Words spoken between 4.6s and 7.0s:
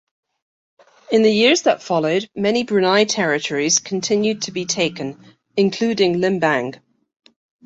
taken, including Limbang.